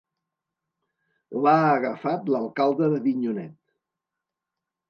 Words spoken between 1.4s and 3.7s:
L'ha agafat l'alcalde d'Avinyonet.